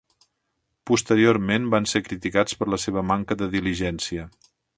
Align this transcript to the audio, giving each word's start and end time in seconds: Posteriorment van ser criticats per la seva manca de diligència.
Posteriorment 0.91 1.67
van 1.75 1.85
ser 1.91 2.01
criticats 2.07 2.59
per 2.63 2.69
la 2.77 2.81
seva 2.87 3.05
manca 3.11 3.39
de 3.43 3.51
diligència. 3.53 4.27